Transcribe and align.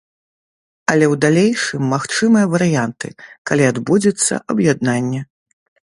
Але 0.93 1.05
ў 1.07 1.15
далейшым 1.25 1.83
магчымыя 1.93 2.45
варыянты, 2.53 3.07
калі 3.51 3.63
адбудзецца 3.75 4.33
аб'яднанне. 4.55 5.21